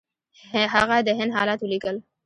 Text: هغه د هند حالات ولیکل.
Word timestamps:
هغه 0.73 0.97
د 1.07 1.09
هند 1.19 1.31
حالات 1.37 1.59
ولیکل. 1.61 1.95